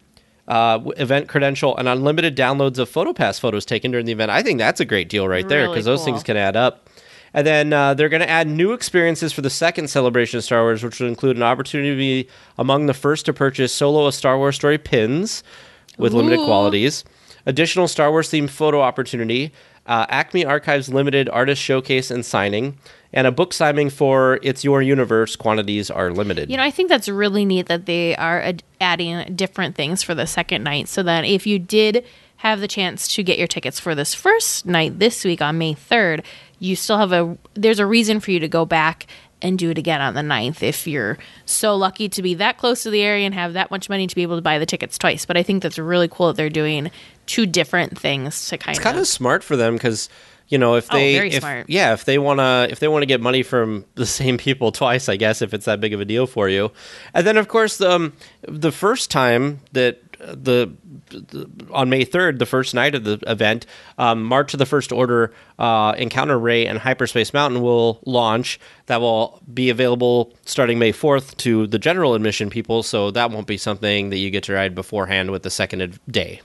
[0.47, 4.32] Uh, event credential and unlimited downloads of PhotoPass photos taken during the event.
[4.32, 6.89] I think that's a great deal right there Really because those things can add up.
[7.34, 10.63] And then uh, they're going to add new experiences for the second celebration of Star
[10.63, 14.12] Wars, which will include an opportunity to be among the first to purchase solo a
[14.12, 15.44] Star Wars story pins
[15.98, 16.46] with limited Ooh.
[16.46, 17.04] qualities,
[17.46, 19.52] additional Star Wars themed photo opportunity,
[19.86, 22.78] uh, Acme Archives limited artist showcase and signing,
[23.13, 25.36] and a book signing for It's Your Universe.
[25.36, 26.50] Quantities are limited.
[26.50, 30.15] You know, I think that's really neat that they are ad- adding different things for
[30.15, 32.06] the second night so that if you did
[32.38, 35.76] have the chance to get your tickets for this first night this week on May
[35.76, 36.24] 3rd,
[36.62, 39.08] you still have a there's a reason for you to go back
[39.41, 42.84] and do it again on the 9th if you're so lucky to be that close
[42.84, 45.00] to the area and have that much money to be able to buy the tickets
[45.00, 45.26] twice.
[45.26, 46.91] But I think that's really cool that they're doing
[47.26, 48.80] two different things to kind of.
[48.80, 50.10] it's kind of smart for them because
[50.47, 51.69] you know if Oh, they very if, smart.
[51.69, 54.71] yeah if they want to if they want to get money from the same people
[54.71, 56.71] twice i guess if it's that big of a deal for you
[57.13, 58.12] and then of course um,
[58.47, 60.71] the first time that the,
[61.10, 63.65] the on may 3rd the first night of the event
[63.97, 69.01] um, march of the first order uh, encounter Rey and hyperspace mountain will launch that
[69.01, 73.57] will be available starting may 4th to the general admission people so that won't be
[73.57, 76.41] something that you get to ride beforehand with the second day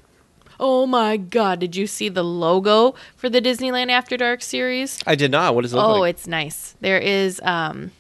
[0.58, 4.98] Oh my god, did you see the logo for the Disneyland After Dark series?
[5.06, 6.74] i did not What is it look Oh, like it's nice.
[6.80, 7.90] There is um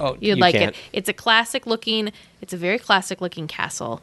[0.00, 0.74] oh You'd you like can't.
[0.74, 0.80] it.
[0.94, 2.10] It's a classic looking.
[2.40, 4.00] It's a very classic looking castle,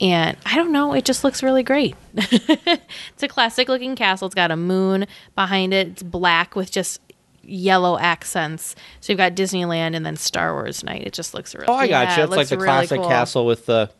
[0.00, 0.92] and I don't know.
[0.92, 1.94] It just looks really great.
[2.14, 4.26] it's a classic looking castle.
[4.26, 5.88] It's got a moon behind it.
[5.88, 7.00] It's black with just
[7.42, 8.74] yellow accents.
[9.00, 11.02] So you've got Disneyland and then Star Wars night.
[11.06, 11.66] It just looks really.
[11.68, 12.22] Oh, I got yeah, you.
[12.22, 13.08] it It's like the really classic cool.
[13.08, 13.90] castle with the.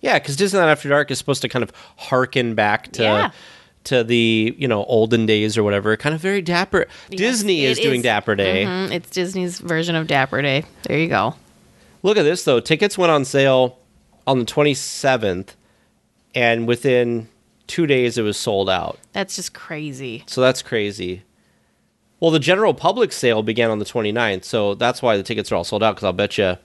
[0.00, 3.30] Yeah, because Disneyland After Dark is supposed to kind of harken back to Yeah.
[3.84, 5.96] to the you know olden days or whatever.
[5.96, 6.86] Kind of very dapper.
[7.10, 8.02] Disney is it doing.
[8.02, 8.64] Dapper Day.
[8.66, 10.64] Mhm, It's Disney's version of Dapper Day.
[10.82, 11.34] There you go.
[12.02, 12.60] Look at this though.
[12.60, 13.78] Tickets went on sale
[14.26, 15.56] on the twenty seventh,
[16.34, 17.28] and within
[17.66, 18.98] two days it was sold out.
[19.12, 20.24] That's just crazy.
[20.26, 21.22] So that's crazy.
[22.20, 25.56] Well, the general public sale began on the 29th, so that's why the tickets are
[25.56, 25.96] all sold out.
[25.96, 26.56] Because I'll bet you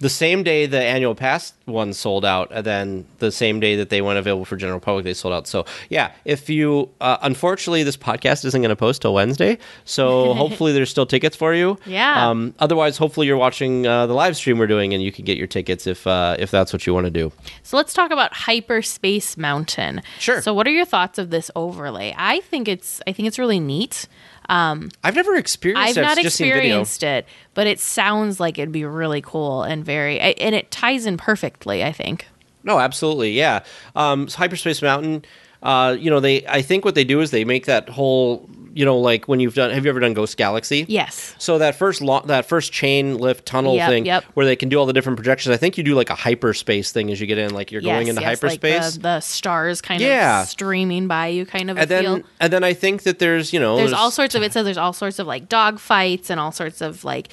[0.00, 3.90] the same day the annual pass one sold out, and then the same day that
[3.90, 5.46] they went available for general public, they sold out.
[5.46, 10.34] So yeah, if you uh, unfortunately this podcast isn't going to post till Wednesday, so
[10.42, 11.78] hopefully there's still tickets for you.
[11.86, 12.28] Yeah.
[12.28, 15.36] Um, otherwise, hopefully you're watching uh, the live stream we're doing, and you can get
[15.36, 17.32] your tickets if uh, if that's what you want to do.
[17.62, 20.02] So let's talk about Hyperspace Mountain.
[20.18, 20.40] Sure.
[20.42, 22.14] So what are your thoughts of this overlay?
[22.16, 24.06] I think it's I think it's really neat.
[24.48, 25.90] I've never experienced.
[25.90, 26.00] I've it.
[26.02, 26.80] not I've just seen video.
[26.80, 31.06] experienced it, but it sounds like it'd be really cool and very and it ties
[31.06, 32.26] in perfectly, I think.
[32.62, 33.64] No, absolutely, yeah.
[33.96, 35.24] Um, so Hyperspace Mountain,
[35.62, 38.84] uh, you know, they I think what they do is they make that whole, you
[38.84, 39.70] know, like when you've done.
[39.70, 40.84] Have you ever done Ghost Galaxy?
[40.88, 41.34] Yes.
[41.38, 44.24] So that first lo- that first chain lift tunnel Yep, thing, yep.
[44.34, 45.52] where they can do all the different projections.
[45.54, 48.08] I think you do like a hyperspace thing as you get in, like you're going
[48.08, 48.94] into yes, like hyperspace.
[48.96, 50.42] the, the stars kind Yeah.
[50.42, 52.22] of streaming by you kind of a and then feel.
[52.40, 54.76] and then I think that there's you know There's all sorts of it says there's
[54.78, 57.28] all sorts of like dog fights and all sorts of like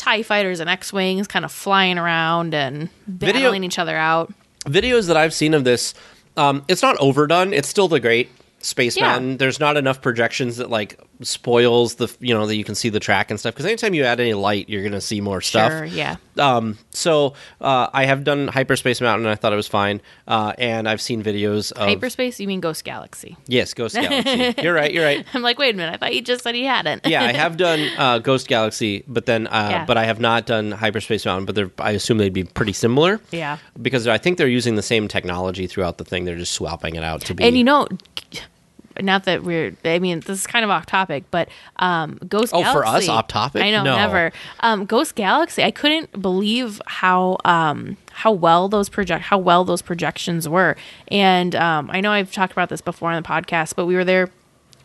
[0.00, 4.32] TIE fighters and X Wings kind of flying around and Video- battling each other out.
[4.66, 5.92] videos that I've seen of this,
[6.36, 7.52] um, it's not overdone.
[7.52, 8.30] It's still the great
[8.62, 9.08] Space Yeah.
[9.12, 9.36] Mountain.
[9.38, 13.00] There's not enough projections that like spoils the you know that you can see the
[13.00, 13.54] track and stuff.
[13.54, 15.70] Because anytime you add any light, you're gonna see more stuff.
[15.72, 16.16] Sure, yeah.
[16.38, 19.26] Um, so uh, I have done Hyperspace Mountain.
[19.26, 20.00] and I thought it was fine.
[20.26, 23.36] Uh, and I've seen videos of Hyperspace, you mean Ghost Galaxy?
[23.46, 24.54] yes, Ghost Galaxy.
[24.62, 24.92] you're right.
[24.92, 25.26] You're right.
[25.34, 27.06] I'm like, wait a minute, I thought you just said he hadn't.
[27.06, 29.84] Yeah, I have done uh, Ghost Galaxy, but then uh, Yeah.
[29.84, 31.46] but I have not done Hyperspace Mountain.
[31.46, 33.20] But they're, I assume they'd be pretty similar.
[33.30, 33.58] Yeah.
[33.80, 36.24] because I think they're using the same technology throughout the thing.
[36.24, 37.44] They're just swapping it out to be.
[37.44, 37.86] And you know,
[39.02, 39.74] not that we're.
[39.84, 42.52] I mean, this is kind of off topic, but um, Ghost.
[42.54, 43.62] Oh, for us, Galaxy- off topic?
[43.62, 43.96] I know, No.
[43.96, 44.32] never.
[44.60, 45.62] Um, Ghost Galaxy.
[45.62, 50.76] I couldn't believe how um, how well those project how well those projections were.
[51.08, 54.04] And um, I know I've talked about this before on the podcast, but we were
[54.04, 54.30] there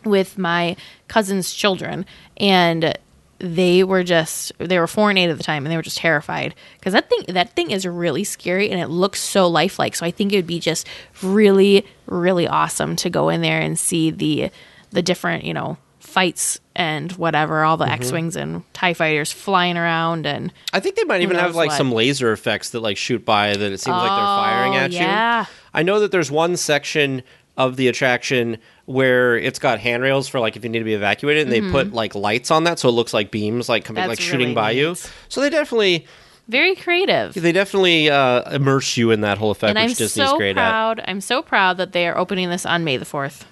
[0.04, 0.75] with my
[1.08, 2.06] cousin's children,
[2.38, 2.95] and
[3.39, 5.98] they were just they were four and eight at the time and they were just
[5.98, 10.06] terrified because that thing that thing is really scary and it looks so lifelike so
[10.06, 10.88] i think it would be just
[11.21, 14.50] really really awesome to go in there and see the
[14.91, 17.93] the different you know fights and whatever all the mm-hmm.
[17.93, 21.78] x-wings and tie fighters flying around and I think they might even have like what?
[21.78, 24.91] some laser effects that like shoot by that it seems like they're firing Oh, at
[24.91, 25.41] yeah.
[25.41, 25.48] you.
[25.74, 27.21] I know that there's one section
[27.58, 31.43] of the attraction where it's got handrails for like if you need to be evacuated
[31.43, 34.10] and they put like lights on that so it looks like beams like coming Mm-hmm.
[34.10, 34.95] That's like shooting really by you.
[35.30, 36.06] So they definitely
[36.48, 40.30] very creative they definitely uh, immerse you in that whole effect and i'm which Disney's
[40.30, 43.45] so great proud i'm so proud that they are opening this on may the 4th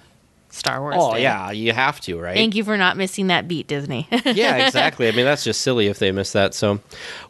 [0.54, 0.94] star wars.
[0.96, 1.22] Oh Day.
[1.22, 2.34] yeah, you have to, right?
[2.36, 5.08] thank you for not missing that beat disney yeah, exactly.
[5.08, 6.54] I mean, that's just silly if they miss that.
[6.54, 6.80] So,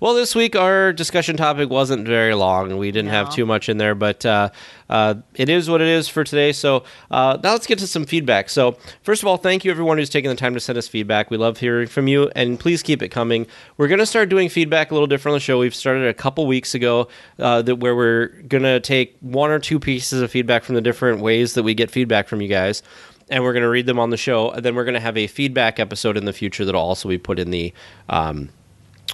[0.00, 2.76] well, this week our discussion topic wasn't very long.
[2.76, 4.50] We didn't have too much in there, but uh,
[4.88, 6.52] uh, it is what it is for today.
[6.52, 8.48] So, uh, now let's get to some feedback.
[8.48, 11.30] So, first of all, thank you everyone who's taking the time to send us feedback.
[11.30, 13.46] We love hearing from you, and please keep it coming.
[13.76, 15.58] We're going to start doing feedback a little different on the show.
[15.58, 19.58] We've started a couple weeks ago uh, that where we're going to take one or
[19.58, 22.82] two pieces of feedback from the different ways that we get feedback from you guys
[23.30, 24.50] and we're going to read them on the show.
[24.50, 27.18] And then we're going to have a feedback episode in the future that'll also be
[27.18, 27.72] put in the
[28.08, 28.50] um,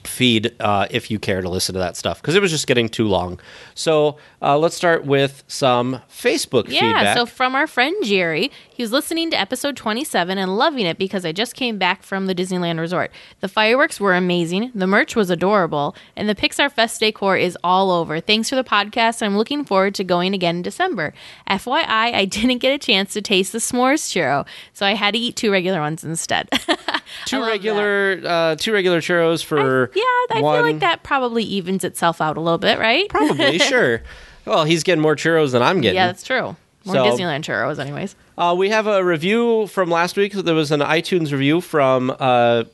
[0.06, 2.88] feed uh, if you care to listen to that stuff because it was just getting
[2.88, 3.38] too long.
[3.74, 7.16] So uh, let's start with some Facebook Yeah, feedback.
[7.16, 11.24] so from our friend Jerry, he was listening to episode 27 and loving it because
[11.24, 13.10] I just came back from the Disneyland Resort.
[13.40, 17.90] The fireworks were amazing, the merch was adorable, and the Pixar Fest decor is all
[17.90, 18.20] over.
[18.20, 19.22] Thanks for the podcast.
[19.22, 21.12] I'm looking forward to going again in December.
[21.48, 25.20] FYI, I didn't get a chance to taste the s'mores churro, so I had to
[25.20, 26.48] eat two regular ones instead.
[27.26, 30.56] two regular, uh, two regular churros for yeah, I one.
[30.58, 33.08] feel like that probably evens itself out a little bit, right?
[33.08, 34.02] Probably sure.
[34.46, 35.96] Well, he's getting more churros than I'm getting.
[35.96, 36.56] yeah, that's true.
[36.84, 38.16] More So- Disneyland churros, anyways.
[38.38, 40.32] Uh, we have a review from last week.
[40.32, 42.64] There was an iTunes review from uh,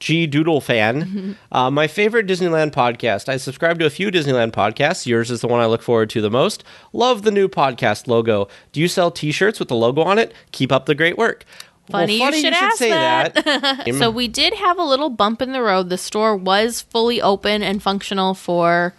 [0.00, 1.38] G Doodle fan.
[1.52, 3.28] uh, my favorite Disneyland podcast.
[3.28, 5.06] I subscribe to a few Disneyland podcasts.
[5.06, 6.64] Yours is the one I look forward to the most.
[6.92, 8.48] Love the new podcast logo.
[8.72, 10.34] Do you sell T-shirts with the logo on it?
[10.50, 11.44] Keep up the great work.
[11.92, 13.34] Funny you well, funny should ask say that.
[13.34, 13.88] that.
[13.98, 15.88] So we did have a little bump in the road.
[15.88, 18.94] The store was fully open and functional for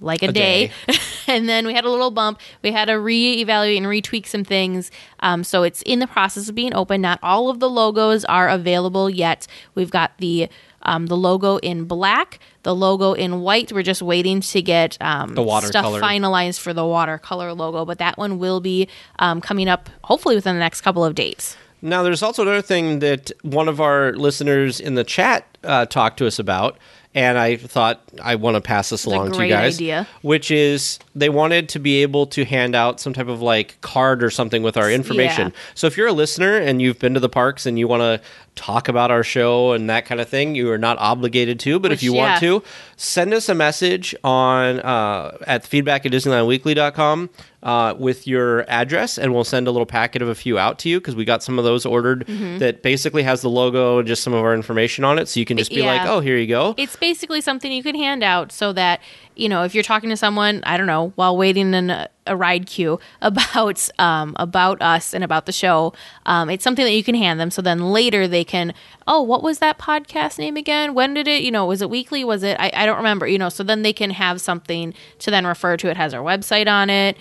[0.00, 0.66] like a, A day.
[0.86, 0.94] day.
[1.26, 2.38] and then we had a little bump.
[2.62, 4.90] We had to reevaluate and retweak some things.
[5.20, 7.00] Um, so it's in the process of being open.
[7.00, 9.46] Not all of the logos are available yet.
[9.74, 10.48] We've got the
[10.82, 13.72] um, the logo in black, the logo in white.
[13.72, 16.00] We're just waiting to get um, The stuff watercolor.
[16.00, 20.54] finalized for the watercolor logo, but that one will be um, coming up hopefully within
[20.54, 21.56] the next couple of days.
[21.86, 26.18] Now, there's also another thing that one of our listeners in the chat uh, talked
[26.18, 26.78] to us about,
[27.14, 29.76] and I thought I want to pass this along to you guys.
[29.76, 30.08] idea.
[30.22, 34.24] Which is they wanted to be able to hand out some type of like card
[34.24, 35.48] or something with our information.
[35.48, 35.60] Yeah.
[35.76, 38.20] So if you're a listener and you've been to the parks and you want to
[38.56, 41.78] talk about our show and that kind of thing, you are not obligated to.
[41.78, 42.30] But if you yeah.
[42.30, 42.62] want to,
[42.96, 47.30] send us a message on uh, at feedback at disneylandweekly.com
[47.62, 50.88] uh, with your address and we'll send a little packet of a few out to
[50.88, 52.58] you because we got some of those ordered Mm-hmm.
[52.58, 55.46] that basically has the logo and just some of our information on it so you
[55.46, 58.52] can just be like oh here you go It's basically something you can hand out
[58.52, 59.00] so that,
[59.36, 62.36] you know, if you're talking to someone, I don't know, while waiting in a, a
[62.36, 65.92] ride queue about um, about us and about the show,
[66.24, 67.50] um, it's something that you can hand them.
[67.50, 68.74] So then later they can,
[69.06, 70.94] oh, what was that podcast name again?
[70.94, 72.24] When did it, you know, was it weekly?
[72.24, 75.30] Was it, I, I don't remember, you know, so then they can have something to
[75.30, 75.88] then refer to.
[75.88, 77.16] It has our website on it.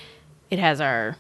[0.50, 1.18] It has our,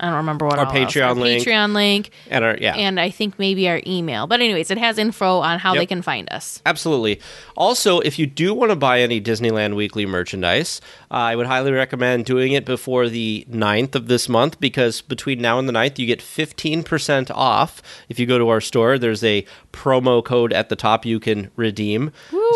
[0.00, 0.94] I don't remember what Our all else.
[0.94, 1.44] Patreon link.
[1.44, 2.10] Patreon link.
[2.30, 4.26] and our yeah And I think maybe our email.
[4.26, 5.80] But anyways, it has info on how Yep.
[5.82, 6.62] they can find us.
[6.66, 7.20] Absolutely.
[7.56, 10.80] Also, if you do want to buy any Disneyland Weekly merchandise,
[11.10, 15.40] uh, I would highly recommend doing it before the 9th of this month because between
[15.40, 17.82] now and the 9th, you get 15% off.
[18.08, 21.50] If you go to our store, there's a promo code at the top you can
[21.56, 22.12] redeem.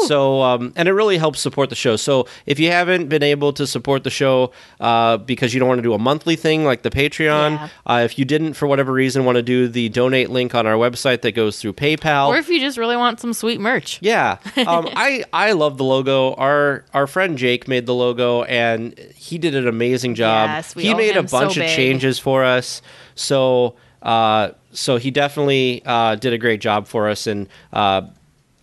[0.07, 1.96] So, um, and it really helps support the show.
[1.96, 5.78] So, if you haven't been able to support the show uh, because you don't want
[5.78, 7.68] to do a monthly thing like the Patreon, Yeah.
[7.87, 10.75] uh, if you didn't, for whatever reason, want to do the donate link on our
[10.75, 13.99] website that goes through PayPal, Or if you just really want some sweet merch.
[14.03, 16.35] yeah, um, I I love the logo.
[16.35, 20.49] Our our friend Jake made the logo, and he did an amazing job.
[20.51, 22.83] Yes, we he made a him so bunch of changes for us,
[23.14, 27.49] so uh, so he definitely uh, did a great job for us, and.
[27.73, 28.03] Uh,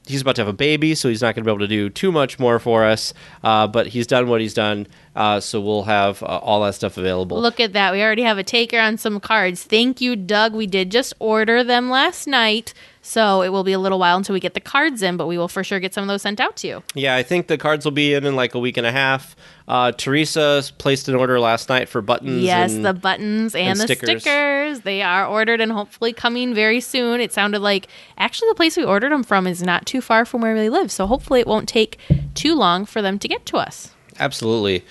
[0.07, 1.87] He's about to have a baby, so he's not going to be able to do
[1.87, 3.13] too much more for us.
[3.43, 6.97] Uh, but he's done what he's done, uh, so we'll have uh, all that stuff
[6.97, 7.41] available.
[7.41, 7.91] Look at that.
[7.93, 9.63] We already have a taker on some cards.
[9.63, 10.53] Thank you, Doug.
[10.53, 12.73] We did just order them last night.
[13.01, 15.37] So it will be a little while until we get the cards in, but we
[15.37, 16.83] will for sure get some of those sent out to you.
[16.93, 19.35] Yeah, I think the cards will be in in like a week and a half.
[19.67, 22.43] Uh, Teresa placed an order last night for buttons.
[22.43, 24.21] Yes, and- the buttons and, and the stickers.
[24.21, 24.81] stickers.
[24.81, 27.21] They are ordered and hopefully coming very soon.
[27.21, 30.41] It sounded like actually the place we ordered them from is not too far from
[30.41, 30.91] where we live.
[30.91, 31.97] So hopefully it won't take
[32.35, 33.91] too long for them to get to us.
[34.19, 34.83] Absolutely.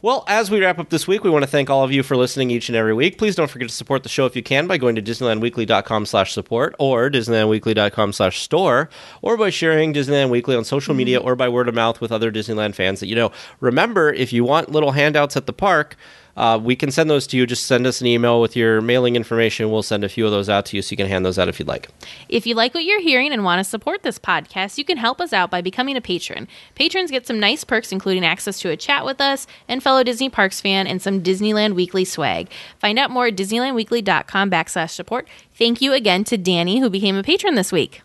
[0.00, 2.16] Well, as we wrap up this week, we want to thank all of you for
[2.16, 3.18] listening each and every week.
[3.18, 6.32] Please don't forget to support the show if you can by going to disneylandweekly.com slash
[6.32, 8.88] support or disneylandweekly.com slash store
[9.22, 11.26] or by sharing Disneyland Weekly on social media mm-hmm.
[11.26, 13.32] or by word of mouth with other Disneyland fans that you know.
[13.58, 15.96] Remember, if you want little handouts at the park,
[16.38, 17.46] uh, we can send those to you.
[17.46, 19.72] Just send us an email with your mailing information.
[19.72, 21.48] We'll send a few of those out to you so you can hand those out
[21.48, 21.88] if you'd like.
[22.28, 25.20] If you like what you're hearing and want to support this podcast, you can help
[25.20, 26.46] us out by becoming a patron.
[26.76, 30.30] Patrons get some nice perks, including access to a chat with us and fellow Disney
[30.30, 32.48] Parks fan and some Disneyland Weekly swag.
[32.78, 35.26] Find out more at disneylandweekly.com backslash support.
[35.54, 38.02] Thank you again to Danny, who became a patron this week.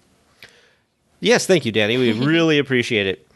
[1.19, 1.97] Yes, thank you, Danny.
[1.97, 3.27] We really appreciate it.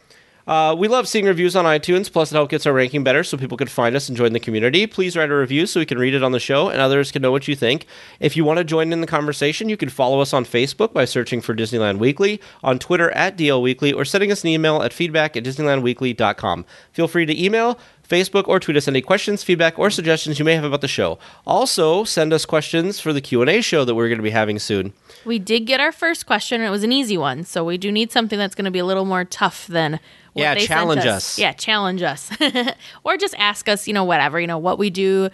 [0.48, 3.38] Uh, we love seeing reviews on iTunes, plus it helps gets our ranking better so
[3.38, 4.88] people can find us and join the community.
[4.88, 7.22] Please write a review so we can read it on the show and others can
[7.22, 7.86] know what you think.
[8.22, 11.04] If you want to join in the conversation, you can follow us on Facebook by
[11.04, 14.94] searching for Disneyland Weekly, on Twitter at DL Weekly, or sending us an email at
[14.94, 16.66] feedback at disneylandweekly.com.
[16.94, 20.56] Feel free to email, Facebook, or tweet us any questions, feedback, or suggestions you may
[20.56, 21.20] have about the show.
[21.46, 24.94] Also, send us questions for the Q&A show that we're going to be having soon.
[25.26, 27.44] We did get our first question, and it was an easy one.
[27.44, 30.00] So we do need something that's going to be a little more tough than
[30.38, 31.08] Yeah, they sent challenge us.
[31.34, 31.40] us.
[31.40, 32.30] Yeah, challenge us,
[33.04, 33.88] or just ask us.
[33.88, 34.40] You know, whatever.
[34.40, 35.30] You know what we do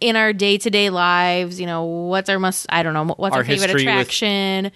[0.00, 1.60] in our day to day lives.
[1.60, 2.66] You know, what's our must?
[2.68, 3.04] I don't know.
[3.16, 4.70] What's our, Our favorite history with- attraction?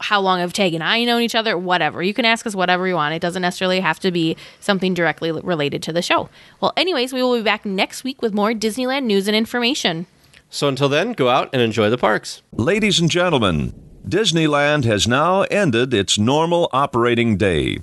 [0.00, 1.56] How long have Tag and I known each other?
[1.56, 2.02] Whatever.
[2.02, 3.14] You can ask us whatever you want.
[3.14, 6.28] It doesn't necessarily have to be something directly related to the show.
[6.60, 10.06] Well, anyways, we will be back next week with more Disneyland news and information.
[10.50, 12.42] So until then, go out and enjoy the parks.
[12.52, 13.72] Ladies and gentlemen,
[14.06, 17.78] Disneyland has now ended its normal operating day.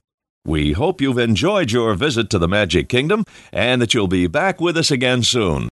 [0.46, 4.62] We hope you've enjoyed your visit to the Magic Kingdom and that you'll be back
[4.62, 5.64] with us again soon.